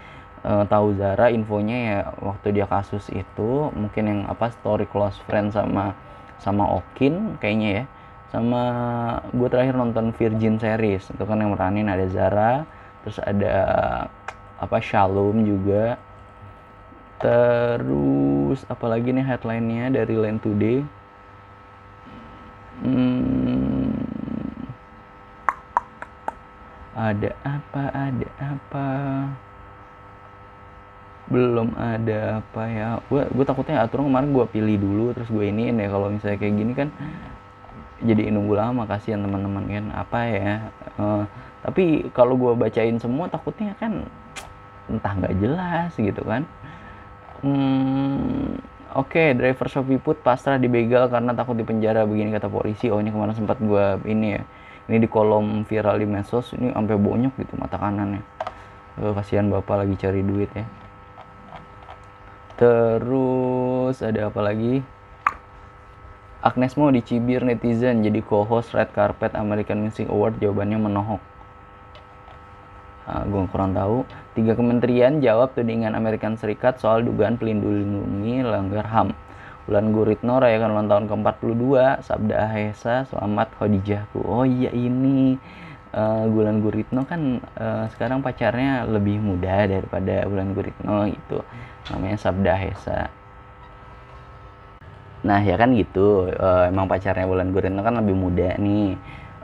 [0.47, 5.51] uh, tahu Zara infonya ya waktu dia kasus itu mungkin yang apa story close friend
[5.51, 5.99] sama
[6.39, 7.85] sama Okin kayaknya ya.
[8.31, 8.63] Sama
[9.35, 12.63] gue terakhir nonton Virgin series itu kan yang meranin ada Zara,
[13.03, 13.57] terus ada
[14.63, 15.99] apa Shalom juga.
[17.19, 20.87] Terus apalagi nih headline-nya dari Land Today
[22.83, 23.95] Hmm,
[26.99, 27.83] ada apa?
[27.95, 28.89] Ada apa?
[31.31, 32.89] Belum ada apa ya?
[33.07, 36.55] Gue gue takutnya aturan kemarin gue pilih dulu terus gue iniin ya kalau misalnya kayak
[36.59, 36.89] gini kan
[38.05, 40.55] jadi nunggu lama kasihan teman-teman kan apa ya
[41.01, 41.25] uh,
[41.65, 44.05] tapi kalau gue bacain semua takutnya kan
[44.93, 46.45] entah nggak jelas gitu kan
[47.41, 48.61] hmm,
[48.95, 52.95] Oke, okay, driver Shopee Put pasrah dibegal karena takut dipenjara begini kata polisi.
[52.95, 54.43] Oh, ini kemarin sempat gua ini ya.
[54.87, 58.23] Ini di kolom viral di medsos ini sampai bonyok gitu mata kanannya.
[59.03, 60.63] Oh, kasihan Bapak lagi cari duit ya.
[62.55, 64.79] Terus ada apa lagi?
[66.39, 71.34] Agnes mau dicibir netizen jadi co-host Red Carpet American Music Award jawabannya menohok.
[73.05, 79.15] Nah, gue kurang tahu Tiga kementerian jawab tudingan Amerika Serikat soal dugaan pelindungi langgar HAM.
[79.71, 81.65] Bulan Guritno rayakan ulang tahun ke-42,
[82.03, 84.27] Sabda Ahesa, selamat Khadijahku.
[84.27, 85.39] Oh iya ini
[85.95, 91.39] uh, Bulan Guritno kan uh, sekarang pacarnya lebih muda daripada Bulan Guritno itu.
[91.95, 92.99] Namanya Sabda Ahesa.
[95.25, 98.99] Nah ya kan gitu, uh, emang pacarnya Bulan Guritno kan lebih muda nih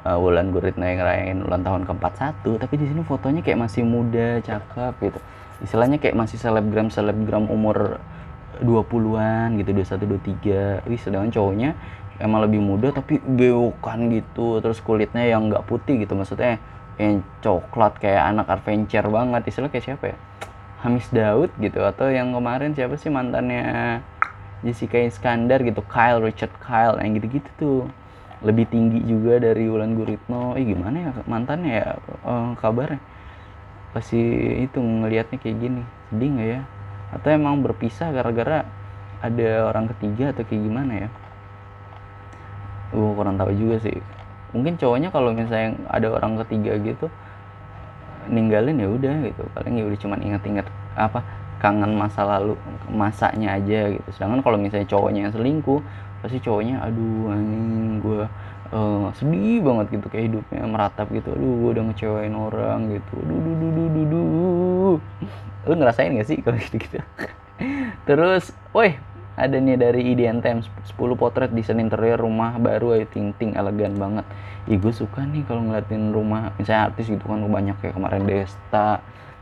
[0.04, 4.40] uh, Wulan Gurit naik ngerayain ulang tahun ke-41 tapi di sini fotonya kayak masih muda
[4.44, 5.20] cakep gitu.
[5.60, 8.00] Istilahnya kayak masih selebgram selebgram umur
[8.60, 11.70] 20-an gitu 21 23 wih sedangkan cowoknya
[12.20, 14.60] emang lebih muda tapi beokan gitu.
[14.64, 16.60] Terus kulitnya yang nggak putih gitu maksudnya
[17.00, 19.48] yang coklat kayak anak adventure banget.
[19.48, 20.16] Istilah kayak siapa ya?
[20.80, 24.00] Hamis Daud gitu atau yang kemarin siapa sih mantannya?
[24.60, 27.80] Jessica Iskandar gitu Kyle Richard Kyle yang gitu-gitu tuh
[28.40, 30.56] lebih tinggi juga dari Wulan Guritno.
[30.56, 31.86] Eh gimana ya mantannya ya?
[32.24, 33.00] Uh, kabarnya?
[33.92, 34.20] Pasti
[34.64, 35.82] itu ngelihatnya kayak gini.
[36.08, 36.60] Sedih nggak ya?
[37.12, 38.64] Atau emang berpisah gara-gara
[39.20, 41.08] ada orang ketiga atau kayak gimana ya?
[42.96, 43.98] Gue kurang tahu juga sih.
[44.50, 47.06] Mungkin cowoknya kalau misalnya ada orang ketiga gitu
[48.26, 49.42] ninggalin ya udah gitu.
[49.52, 51.20] Paling ya udah cuma ingat-ingat apa
[51.60, 52.56] kangen masa lalu
[52.88, 54.08] masanya aja gitu.
[54.16, 55.84] Sedangkan kalau misalnya cowoknya yang selingkuh
[56.20, 58.22] pasti cowoknya aduh anjing gue
[58.72, 61.32] uh, sedih banget gitu kayak hidupnya meratap gitu.
[61.34, 63.12] Aduh gue udah ngecewain orang gitu.
[63.24, 64.96] Aduh duh duh duh duh duh
[65.68, 66.96] lu ngerasain gak sih kalau gitu gitu?
[68.08, 68.96] Terus woi
[69.40, 74.24] ada nih dari Times 10 potret desain interior rumah baru Ayu Ting Ting elegan banget.
[74.68, 79.00] Ih gue suka nih kalau ngeliatin rumah misalnya artis gitu kan banyak kayak kemarin Desta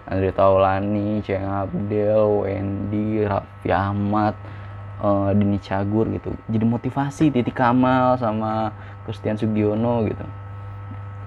[0.08, 4.32] Andre Taulani, Ceng Abdel, Wendy, Raffi Ahmad
[5.02, 6.34] uh, Dini Cagur gitu.
[6.50, 8.70] Jadi motivasi Titi Kamal sama
[9.06, 10.26] Christian Sugiono gitu.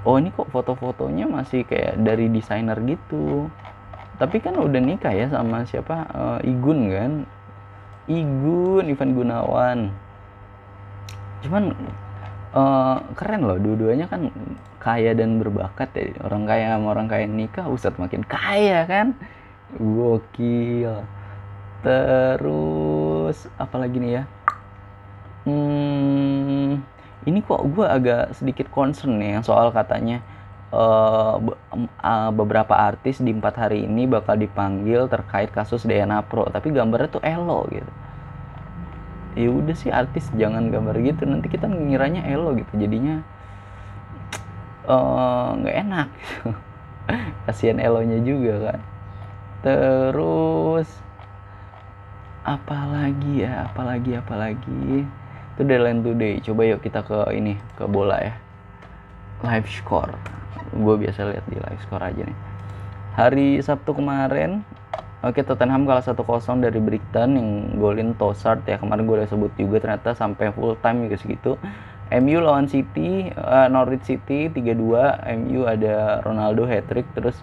[0.01, 3.47] Oh ini kok foto-fotonya masih kayak dari desainer gitu.
[4.17, 6.09] Tapi kan udah nikah ya sama siapa?
[6.13, 7.11] Uh, Igun kan?
[8.09, 9.79] Igun Ivan Gunawan.
[11.41, 11.73] Cuman
[12.53, 14.29] uh, keren loh dua-duanya kan
[14.81, 16.17] kaya dan berbakat ya.
[16.25, 19.13] Orang kaya sama orang kaya nikah usat makin kaya kan?
[19.77, 21.20] Gokil
[21.81, 24.23] terus apalagi nih ya?
[25.41, 26.85] Hmm,
[27.25, 30.21] ini kok gue agak sedikit concern nih soal katanya
[30.71, 31.37] uh,
[32.31, 37.23] beberapa artis di empat hari ini bakal dipanggil terkait kasus Diana Pro tapi gambarnya tuh
[37.23, 37.91] elo gitu.
[39.31, 41.23] Ya udah sih artis jangan gambar gitu.
[41.23, 42.71] Nanti kita ngiranya elo gitu.
[42.75, 43.23] Jadinya
[45.55, 46.09] nggak uh, enak.
[47.47, 48.79] Kasihan elonya juga kan.
[49.61, 50.89] Terus
[52.43, 55.05] apalagi ya apalagi apalagi.
[55.55, 56.41] Itu deadline today.
[56.41, 58.33] Coba yuk kita ke ini ke bola ya.
[59.45, 60.13] Live score.
[60.73, 62.37] Gue biasa lihat di live score aja nih.
[63.17, 64.63] Hari Sabtu kemarin
[65.21, 66.17] Oke Tottenham kalah 1-0
[66.65, 68.81] dari Brighton yang golin Tossard ya.
[68.81, 71.51] Kemarin gue udah sebut juga ternyata sampai full time juga segitu.
[72.11, 74.81] MU lawan City uh, Norwich City 3-2
[75.45, 77.37] MU ada Ronaldo hat trick terus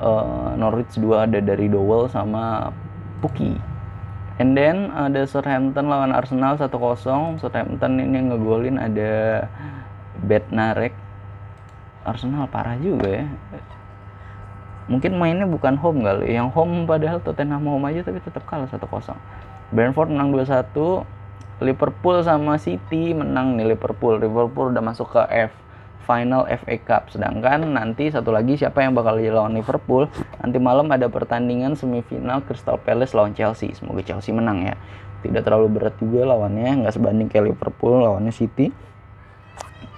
[0.00, 2.74] uh, Norwich 2 ada dari Dowell sama
[3.22, 3.69] Puki
[4.40, 6.72] and then ada Southampton lawan Arsenal 1-0
[7.36, 9.44] Southampton ini yang ngegolin ada
[10.24, 10.96] Bednarek.
[12.00, 13.26] Arsenal parah juga ya.
[14.88, 16.32] Mungkin mainnya bukan home kali.
[16.32, 18.80] Yang home padahal Tottenham home aja tapi tetap kalah 1-0
[19.70, 20.72] Brentford menang 2-1
[21.60, 24.16] Liverpool sama City menang nih Liverpool.
[24.16, 25.52] Liverpool udah masuk ke F
[26.06, 27.02] final FA Cup.
[27.12, 30.08] Sedangkan nanti satu lagi siapa yang bakal lawan Liverpool?
[30.40, 33.72] Nanti malam ada pertandingan semifinal Crystal Palace lawan Chelsea.
[33.76, 34.74] Semoga Chelsea menang ya.
[35.20, 38.72] Tidak terlalu berat juga lawannya nggak sebanding kayak Liverpool lawannya City.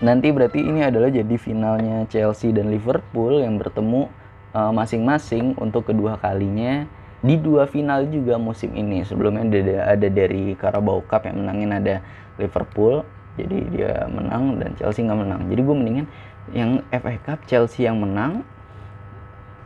[0.03, 4.11] Nanti berarti ini adalah jadi finalnya Chelsea dan Liverpool yang bertemu
[4.53, 6.85] Eh, masing-masing uh, untuk kedua kalinya
[7.25, 9.01] di dua final juga musim ini.
[9.01, 12.05] Sebelumnya ada, ada dari Carabao Cup yang menangin ada
[12.37, 13.01] Liverpool,
[13.39, 15.41] jadi dia menang dan Chelsea nggak menang.
[15.49, 16.07] Jadi gue mendingan
[16.53, 18.45] yang FA Cup Chelsea yang menang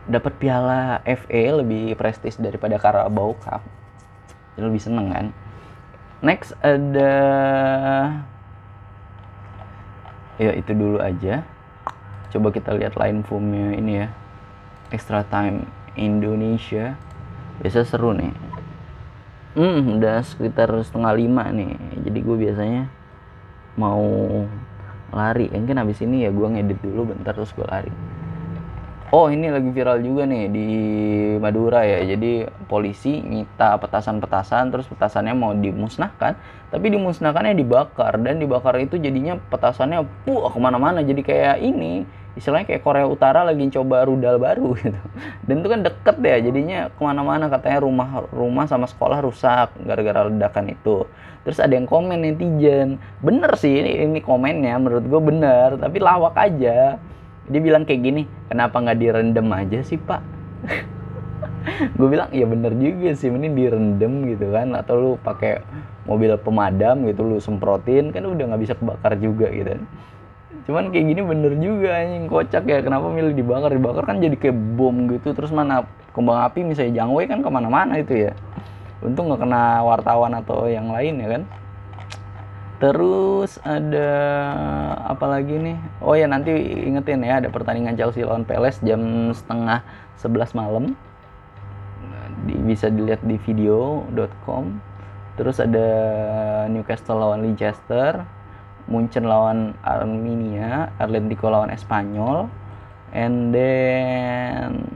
[0.07, 3.59] dapat piala FA lebih prestis daripada Carabao Cup.
[4.55, 5.25] Jadi lebih seneng kan.
[6.23, 7.13] Next ada
[10.39, 11.43] ya itu dulu aja.
[12.31, 14.07] Coba kita lihat line formnya ini ya
[14.91, 16.95] extra time Indonesia
[17.59, 18.33] biasa seru nih
[19.57, 21.73] hmm udah sekitar setengah lima nih
[22.05, 22.83] jadi gue biasanya
[23.77, 24.03] mau
[25.13, 25.47] lari.
[25.53, 28.16] Mungkin habis ini ya gue ngedit dulu bentar terus gue lari
[29.07, 30.67] Oh ini lagi viral juga nih di
[31.39, 32.03] Madura ya.
[32.03, 36.35] Jadi polisi nyita petasan-petasan, terus petasannya mau dimusnahkan,
[36.67, 38.19] tapi dimusnahkannya dibakar.
[38.19, 40.99] Dan dibakar itu jadinya petasannya puh ke mana-mana.
[41.07, 42.03] Jadi kayak ini
[42.35, 44.99] istilahnya kayak Korea Utara lagi coba rudal baru gitu.
[45.47, 47.47] Dan itu kan deket ya jadinya ke mana-mana.
[47.47, 51.07] Katanya rumah rumah sama sekolah rusak gara-gara ledakan itu.
[51.47, 52.99] Terus ada yang komen netizen.
[53.23, 55.79] Bener sih ini, ini komennya menurut gue bener.
[55.79, 56.99] Tapi lawak aja
[57.47, 60.19] dia bilang kayak gini kenapa nggak direndam aja sih pak?
[61.99, 65.63] Gue bilang ya bener juga sih ini direndam gitu kan atau lu pakai
[66.07, 69.79] mobil pemadam gitu lu semprotin kan udah nggak bisa kebakar juga gitu.
[70.67, 73.71] Cuman kayak gini bener juga anjing kocak ya kenapa milih dibakar?
[73.71, 77.99] Dibakar kan jadi kayak bom gitu terus mana kembang api misalnya jangwe kan ke mana-mana
[77.99, 78.31] itu ya.
[78.99, 81.43] Untung nggak kena wartawan atau yang lain ya kan
[82.77, 84.09] terus ada
[85.05, 85.77] apa lagi nih?
[86.01, 86.53] Oh ya nanti
[86.85, 89.81] ingetin ya ada pertandingan Chelsea lawan Palace jam setengah
[90.21, 90.93] 11 malam.
[92.45, 94.77] Di, bisa dilihat di video.com
[95.37, 95.89] terus ada
[96.69, 98.25] Newcastle lawan Leicester
[98.87, 102.47] Munchen lawan Armenia, Atletico lawan Espanyol,
[103.11, 104.87] and then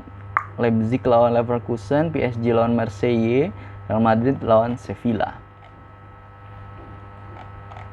[0.55, 3.51] Leipzig lawan Leverkusen, PSG lawan Marseille,
[3.91, 5.35] Real Madrid lawan Sevilla.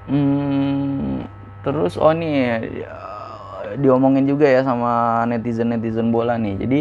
[0.08, 1.28] Hmm,
[1.60, 2.64] terus oh nih
[3.76, 6.56] diomongin juga ya sama netizen netizen bola nih.
[6.56, 6.78] Jadi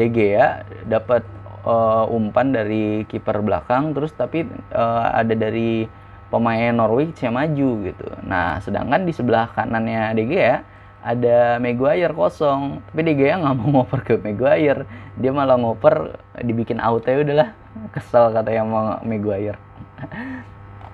[0.00, 1.20] DG ya dapat
[1.66, 5.84] uh, umpan dari kiper belakang, terus tapi uh, ada dari
[6.30, 8.08] pemain Norwich yang maju gitu.
[8.24, 10.64] Nah, sedangkan di sebelah kanannya DG ya
[11.00, 14.84] ada Maguire kosong, tapi DG ya nggak mau ngoper ke Maguire,
[15.16, 17.50] dia malah ngoper dibikin out ya udahlah,
[17.92, 19.58] kesel kata yang mau Maguire.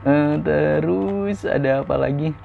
[0.04, 2.37] Uh, terus ada apa lagi?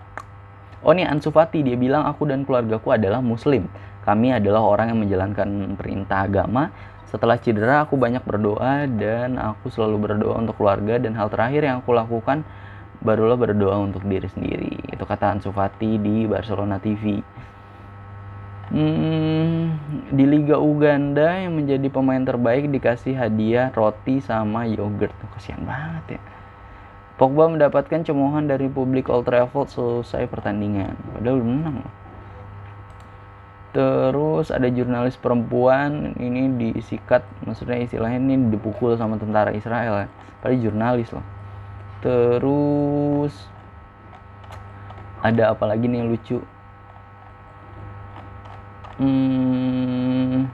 [0.86, 3.68] Oh nih Ansu Fati dia bilang aku dan keluargaku adalah muslim.
[4.08, 6.72] Kami adalah orang yang menjalankan perintah agama.
[7.12, 11.84] Setelah cedera aku banyak berdoa dan aku selalu berdoa untuk keluarga dan hal terakhir yang
[11.84, 12.48] aku lakukan
[13.02, 17.18] barulah berdoa untuk diri sendiri itu kata Ansu Fati di Barcelona TV
[18.70, 19.62] hmm,
[20.14, 26.22] di Liga Uganda yang menjadi pemain terbaik dikasih hadiah roti sama yogurt kasihan banget ya
[27.22, 30.98] Pogba mendapatkan cemoohan dari publik Old Trafford selesai pertandingan.
[31.14, 31.86] Padahal belum menang
[33.72, 40.08] terus ada jurnalis perempuan ini disikat maksudnya istilahnya ini dipukul sama tentara Israel ya.
[40.44, 41.26] Padahal jurnalis loh.
[42.04, 43.34] Terus
[45.24, 46.40] ada apa lagi nih yang lucu?
[49.00, 50.50] Hmm,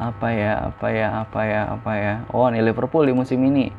[0.00, 2.14] apa ya apa ya apa ya apa ya?
[2.34, 3.70] Oh nih Liverpool di musim ini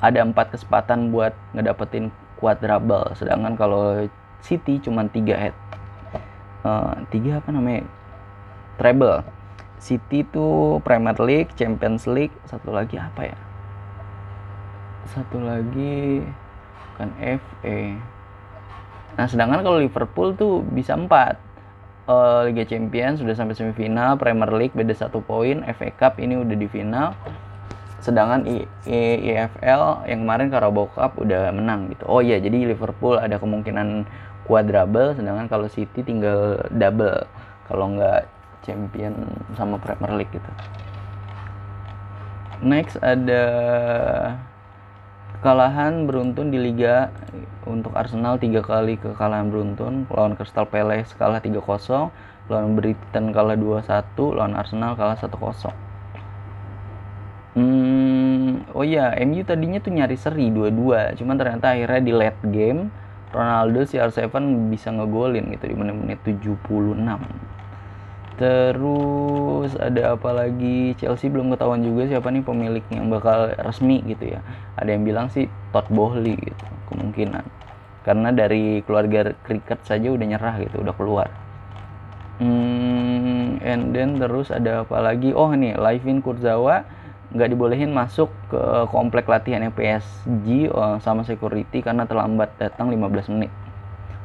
[0.00, 4.04] ada empat kesempatan buat ngedapetin quadruple sedangkan kalau
[4.44, 5.56] City cuma tiga head
[6.62, 7.82] uh, tiga apa namanya
[8.76, 9.24] treble
[9.76, 13.38] City itu Premier League, Champions League, satu lagi apa ya?
[15.12, 16.24] Satu lagi
[16.96, 17.80] kan FA.
[19.16, 21.38] Nah, sedangkan kalau Liverpool tuh bisa empat.
[22.06, 26.54] Uh, Liga Champions sudah sampai semifinal, Premier League beda satu poin, FA Cup ini udah
[26.54, 27.14] di final.
[28.00, 28.44] Sedangkan
[28.86, 32.04] IFL yang kemarin Carabao Cup udah menang gitu.
[32.06, 34.06] Oh iya, jadi Liverpool ada kemungkinan
[34.46, 37.26] quadruple, sedangkan kalau City tinggal double.
[37.66, 38.30] Kalau nggak
[38.62, 39.26] champion
[39.58, 40.50] sama Premier League gitu.
[42.62, 43.44] Next ada
[45.38, 47.12] kekalahan beruntun di Liga
[47.68, 51.60] untuk Arsenal tiga kali kekalahan beruntun lawan Crystal Palace kalah 3-0
[52.48, 55.36] lawan Brighton kalah 2-1 lawan Arsenal kalah 1-0
[57.56, 62.92] hmm, oh iya MU tadinya tuh nyari seri 2-2 cuman ternyata akhirnya di late game
[63.32, 64.30] Ronaldo CR7
[64.70, 67.18] bisa ngegolin gitu di menit-menit 76
[68.36, 70.92] Terus ada apa lagi?
[71.00, 74.44] Chelsea belum ketahuan juga siapa nih pemilik yang bakal resmi gitu ya.
[74.76, 77.44] Ada yang bilang sih Todd Boehly gitu, kemungkinan.
[78.04, 81.28] Karena dari keluarga kriket saja udah nyerah gitu, udah keluar.
[82.36, 85.32] Hmm, and then terus ada apa lagi?
[85.32, 86.84] Oh nih, Livin Kurzawa
[87.34, 88.62] nggak dibolehin masuk ke
[88.94, 93.50] komplek latihan PSG oh, sama security karena terlambat datang 15 menit.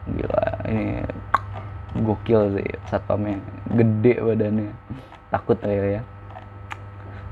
[0.05, 1.01] Gila, ini
[2.05, 3.41] gokil sih satpamnya.
[3.73, 4.71] Gede badannya.
[5.33, 6.01] Takut ya ya.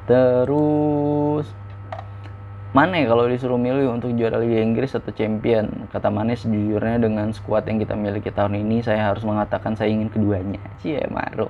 [0.10, 1.46] Terus
[2.70, 5.90] mana ya kalau disuruh milih untuk juara Liga Inggris atau Champion?
[5.90, 10.10] Kata Mane sejujurnya dengan skuad yang kita miliki tahun ini saya harus mengatakan saya ingin
[10.10, 10.62] keduanya.
[10.82, 11.50] Cie maru.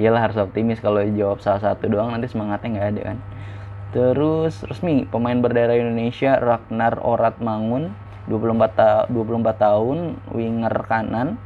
[0.00, 3.18] Iyalah harus optimis kalau jawab salah satu doang nanti semangatnya nggak ada kan
[3.88, 7.96] terus resmi pemain berdarah Indonesia Ragnar Orat Mangun
[8.28, 9.98] 24, ta 24 tahun
[10.28, 11.40] winger kanan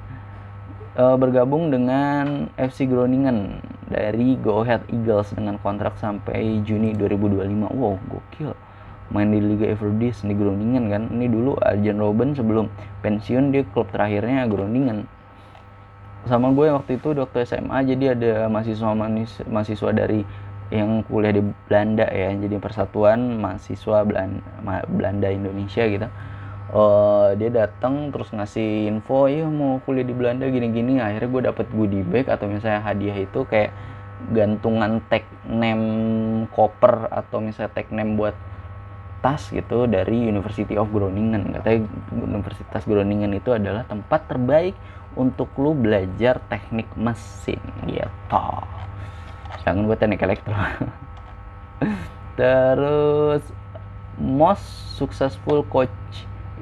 [0.99, 7.71] uh, bergabung dengan FC Groningen dari Go Ahead Eagles dengan kontrak sampai Juni 2025.
[7.71, 8.53] Wow, gokil.
[9.13, 11.03] Main di Liga Everdis di Groningen kan.
[11.13, 12.73] Ini dulu Arjen Robben sebelum
[13.05, 15.05] pensiun dia klub terakhirnya Groningen.
[16.27, 18.95] Sama gue waktu itu waktu SMA jadi ada mahasiswa
[19.51, 20.23] mahasiswa dari
[20.73, 22.33] yang kuliah di Belanda ya.
[22.33, 24.41] Jadi persatuan mahasiswa Belanda,
[24.89, 26.09] Belanda Indonesia gitu.
[26.73, 30.97] Uh, dia datang terus ngasih info ya mau kuliah di Belanda gini-gini.
[30.99, 33.77] Akhirnya gue dapet goodie bag atau misalnya hadiah itu kayak
[34.33, 35.85] gantungan tag name
[36.49, 38.33] koper atau misalnya tag name buat
[39.21, 41.53] tas gitu dari University of Groningen.
[41.61, 41.85] Katanya
[42.17, 44.73] Universitas Groningen itu adalah tempat terbaik
[45.13, 48.49] untuk lu belajar teknik mesin gitu
[49.63, 50.55] jangan buat teknik elektro
[52.41, 53.43] terus
[54.19, 55.91] most successful coach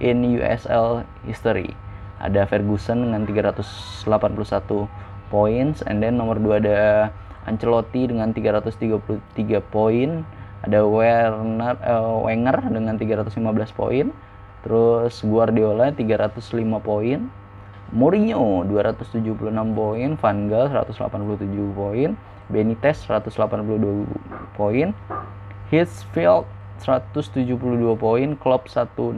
[0.01, 1.77] in USL history.
[2.21, 4.89] Ada Ferguson dengan 381
[5.33, 7.09] points and then nomor 2 ada
[7.49, 9.17] Ancelotti dengan 333
[9.73, 10.25] poin,
[10.61, 13.33] ada Werner uh, Wenger dengan 315
[13.73, 14.13] poin,
[14.61, 16.53] terus Guardiola 305
[16.85, 17.33] poin,
[17.97, 19.41] Mourinho 276
[19.73, 22.13] poin, Van Gaal 187 poin,
[22.51, 24.11] Benitez 182
[24.59, 24.91] poin,
[25.71, 26.51] Hitchfield
[26.83, 27.55] 172
[27.95, 29.15] poin, Klopp 165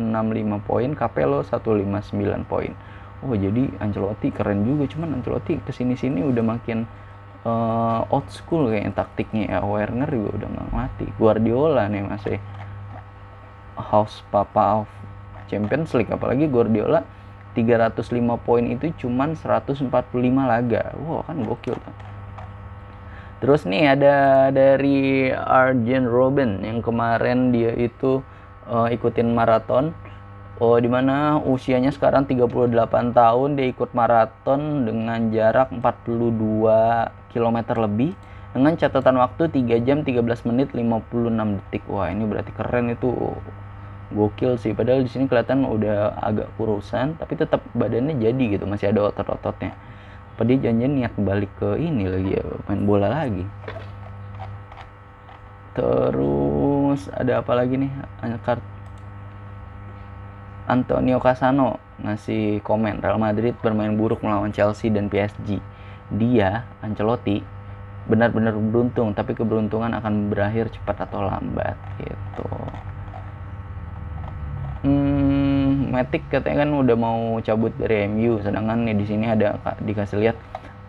[0.69, 2.73] poin, Capello 159 poin.
[3.23, 6.85] Oh jadi Ancelotti keren juga, cuman Ancelotti ke sini-sini udah makin
[7.47, 9.59] uh, old school kayak taktiknya ya.
[9.63, 11.11] Werner juga udah nggak ngelatih.
[11.17, 12.37] Guardiola nih masih
[13.79, 14.91] house papa of
[15.47, 17.07] Champions League, apalagi Guardiola
[17.55, 19.89] 305 poin itu cuman 145
[20.45, 20.83] laga.
[20.99, 22.12] Wow kan gokil tuh.
[23.43, 28.23] Terus nih ada dari Arjen Robin yang kemarin dia itu
[28.71, 29.91] uh, ikutin maraton.
[30.63, 32.63] Oh, di mana usianya sekarang 38
[33.11, 38.15] tahun dia ikut maraton dengan jarak 42 km lebih
[38.55, 41.11] dengan catatan waktu 3 jam 13 menit 56
[41.59, 41.83] detik.
[41.91, 43.11] Wah, ini berarti keren itu
[44.15, 44.71] gokil sih.
[44.71, 49.75] Padahal di sini kelihatan udah agak kurusan tapi tetap badannya jadi gitu, masih ada otot-ototnya
[50.43, 53.47] apa dia janjian niat balik ke ini lagi ya main bola lagi?
[55.79, 57.87] Terus ada apa lagi nih?
[58.43, 58.59] Kart
[60.67, 65.63] Antonio Casano ngasih komen Real Madrid bermain buruk melawan Chelsea dan PSG
[66.11, 67.39] dia Ancelotti
[68.11, 72.51] benar-benar beruntung tapi keberuntungan akan berakhir cepat atau lambat gitu.
[74.83, 75.12] Hmm,
[75.93, 80.37] Matic katanya kan udah mau cabut dari MU sedangkan nih di sini ada dikasih lihat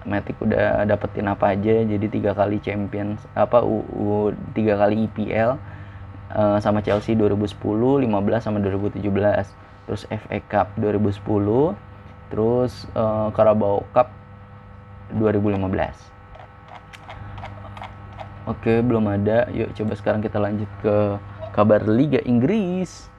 [0.08, 5.60] Matic udah dapetin apa aja jadi tiga kali Champions apa U, U tiga kali EPL
[6.32, 8.08] uh, eh, sama Chelsea 2010 15
[8.40, 9.04] sama 2017
[9.84, 11.20] terus FA Cup 2010
[12.32, 14.08] terus uh, Carabao Cup
[15.20, 16.14] 2015
[18.44, 19.48] Oke, belum ada.
[19.56, 21.16] Yuk coba sekarang kita lanjut ke
[21.56, 23.13] kabar Liga Inggris.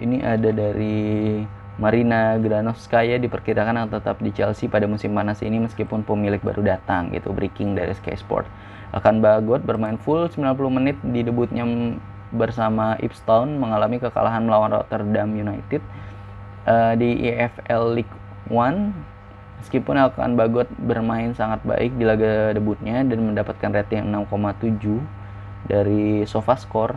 [0.00, 1.44] Ini ada dari
[1.76, 7.12] Marina Granovskaya diperkirakan akan tetap di Chelsea pada musim panas ini meskipun pemilik baru datang
[7.12, 8.48] gitu breaking dari Sky Sport.
[8.96, 11.68] Akan Bagot bermain full 90 menit di debutnya
[12.32, 15.84] bersama Ipswich mengalami kekalahan melawan Rotterdam United
[16.64, 18.14] uh, di EFL League
[18.48, 18.96] One
[19.60, 25.04] Meskipun Elkan Bagot bermain sangat baik di laga debutnya dan mendapatkan rating 6,7
[25.68, 26.96] dari SofaScore.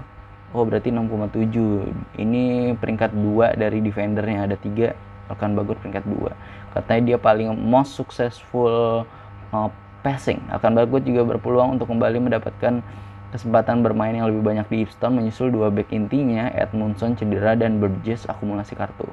[0.54, 2.22] Oh berarti 6,7.
[2.22, 4.94] Ini peringkat 2 dari defendernya ada 3.
[5.34, 6.30] Elkan Bagot peringkat 2.
[6.78, 9.04] Katanya dia paling most successful
[9.50, 9.70] uh,
[10.06, 10.38] passing.
[10.54, 12.86] Elkan Bagot juga berpeluang untuk kembali mendapatkan
[13.34, 18.30] kesempatan bermain yang lebih banyak di Ipswich menyusul dua back intinya Edmundson cedera dan Burgess
[18.30, 19.10] akumulasi kartu.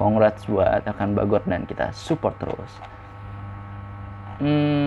[0.00, 2.72] Congrats buat akan Bagot dan kita support terus.
[4.40, 4.77] Hmm,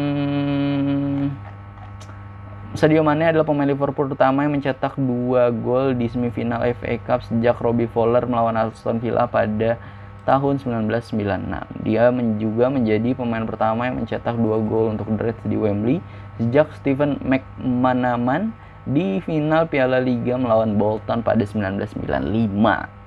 [2.82, 7.62] Sadio Mane adalah pemain Liverpool utama yang mencetak dua gol di semifinal FA Cup sejak
[7.62, 9.78] Robbie Fowler melawan Aston Villa pada
[10.26, 11.62] tahun 1996.
[11.86, 12.10] Dia
[12.42, 16.02] juga menjadi pemain pertama yang mencetak dua gol untuk The Reds di Wembley
[16.42, 18.50] sejak Steven McManaman
[18.90, 23.01] di final Piala Liga melawan Bolton pada 1995.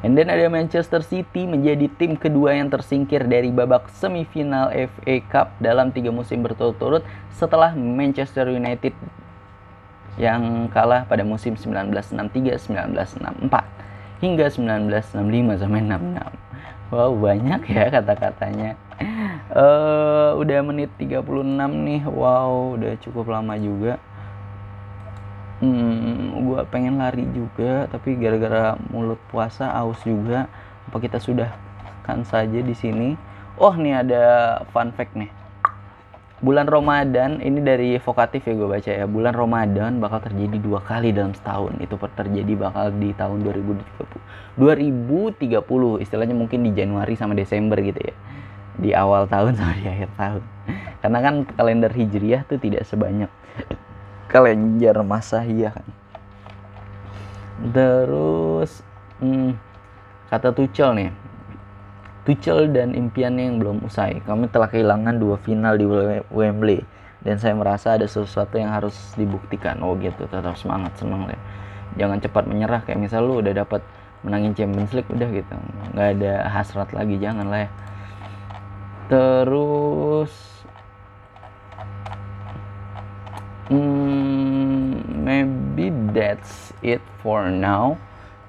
[0.00, 5.52] And then ada Manchester City menjadi tim kedua yang tersingkir dari babak semifinal FA Cup
[5.60, 7.04] dalam tiga musim berturut-turut
[7.36, 8.96] setelah Manchester United
[10.16, 16.16] yang kalah pada musim 1963-1964 hingga 1965 sampai 66.
[16.90, 18.80] Wow banyak ya kata-katanya.
[19.52, 21.28] Uh, udah menit 36
[21.60, 22.08] nih.
[22.08, 24.00] Wow udah cukup lama juga
[25.60, 30.48] hmm, gue pengen lari juga tapi gara-gara mulut puasa aus juga.
[30.88, 31.52] Apa kita sudah
[32.02, 33.14] kan saja di sini?
[33.60, 34.24] Oh nih ada
[34.72, 35.30] fun fact nih.
[36.40, 39.04] Bulan Ramadan ini dari vokatif ya gue baca ya.
[39.04, 41.76] Bulan Ramadan bakal terjadi dua kali dalam setahun.
[41.84, 48.16] Itu terjadi bakal di tahun 2030 2030 istilahnya mungkin di Januari sama Desember gitu ya.
[48.80, 50.42] Di awal tahun sama di akhir tahun.
[51.04, 53.28] Karena kan kalender hijriah tuh tidak sebanyak
[54.30, 55.88] kalender Masahiyah kan
[57.60, 58.80] terus
[59.20, 59.52] hmm,
[60.32, 61.10] kata Tuchel nih.
[62.24, 64.20] Tuchel dan impiannya yang belum usai.
[64.24, 65.84] Kami telah kehilangan dua final di
[66.32, 66.84] Wembley.
[67.20, 69.80] Dan saya merasa ada sesuatu yang harus dibuktikan.
[69.84, 70.24] Oh gitu.
[70.28, 71.40] Tetap semangat senang deh.
[72.00, 72.80] Jangan cepat menyerah.
[72.84, 73.84] Kayak misal lu udah dapat
[74.20, 75.54] menangin Champions League udah gitu.
[75.96, 77.16] Nggak ada hasrat lagi.
[77.20, 77.70] Jangan lah ya.
[79.10, 80.32] Terus
[83.70, 87.96] hmm, maybe that's it for now.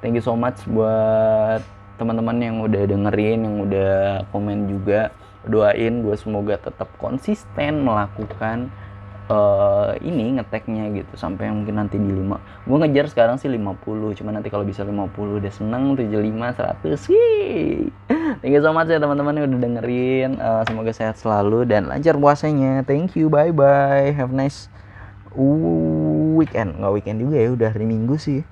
[0.01, 1.61] Thank you so much buat
[2.01, 5.13] teman-teman yang udah dengerin yang udah komen juga.
[5.45, 8.69] Doain gue semoga tetap konsisten melakukan
[9.31, 14.29] uh, ini ngeteknya gitu sampai mungkin nanti di 5 gue ngejar sekarang sih 50 cuma
[14.29, 17.89] nanti kalau bisa 50 udah seneng 75 100 sih
[18.41, 20.31] thank you so much ya teman-teman yang udah dengerin.
[20.39, 22.81] Uh, semoga sehat selalu dan lancar puasanya.
[22.87, 24.70] Thank you bye bye have nice
[26.37, 26.69] weekend.
[26.79, 28.43] Nggak weekend juga ya udah hari minggu sih